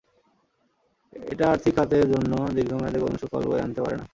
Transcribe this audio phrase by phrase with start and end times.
[1.13, 4.05] এটা আর্থিক খাতের জন্য দীর্ঘ মেয়াদে কোনো সুফল বয়ে আনতে পারে না।